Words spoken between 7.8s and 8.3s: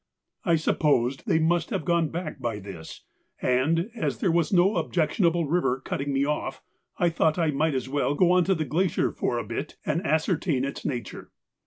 well